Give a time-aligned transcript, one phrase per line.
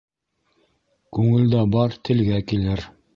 [1.17, 2.83] Күңелдә бар телгә килер.